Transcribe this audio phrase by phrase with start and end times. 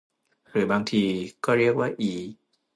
[0.49, 1.03] หรือบางที
[1.45, 2.13] ก็เรียกว่าอี